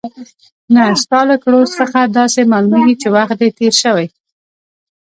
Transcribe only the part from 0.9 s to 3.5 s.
ستا له کړو څخه داسې معلومېږي چې وخت دې